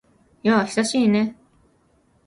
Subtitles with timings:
[0.41, 1.35] やあ、久しいね。